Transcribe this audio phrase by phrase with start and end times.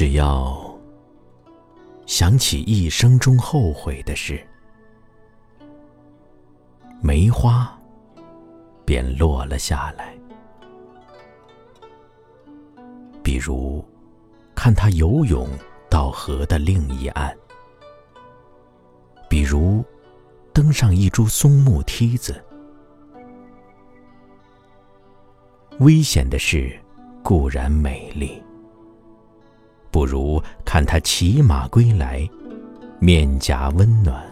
[0.00, 0.58] 只要
[2.06, 4.42] 想起一生中后悔的事，
[7.02, 7.78] 梅花
[8.86, 10.16] 便落了下来。
[13.22, 13.84] 比如，
[14.54, 15.46] 看他游泳
[15.90, 17.30] 到河的另一岸；
[19.28, 19.84] 比如，
[20.54, 22.42] 登上一株松木梯子。
[25.80, 26.74] 危险的事
[27.22, 28.42] 固然美丽，
[30.00, 32.26] 不如看他骑马归来，
[32.98, 34.26] 面颊温暖，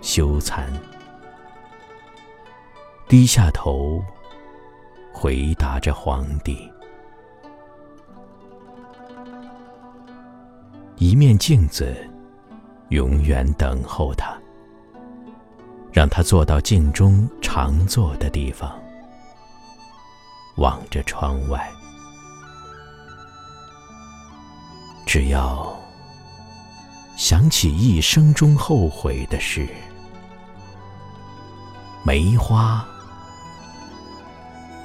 [0.00, 0.62] 羞惭，
[3.06, 4.02] 低下头，
[5.12, 6.56] 回答着皇帝。
[10.96, 11.94] 一面镜子，
[12.88, 14.34] 永远等候他，
[15.92, 18.72] 让他坐到镜中常坐的地方，
[20.56, 21.70] 望着窗外。
[25.08, 25.74] 只要
[27.16, 29.66] 想起一生中后悔的事，
[32.04, 32.86] 梅花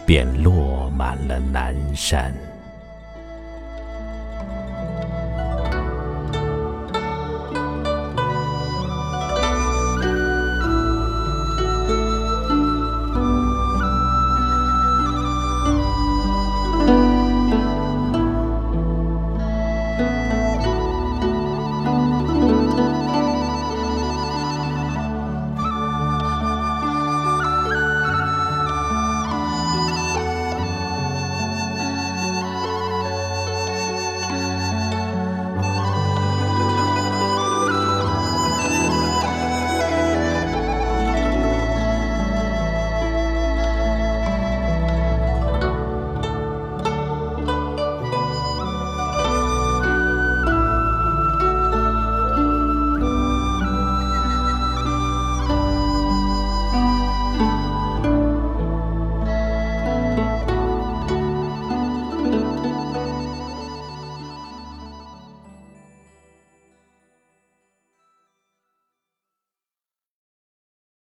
[0.06, 2.34] 便落满了南山。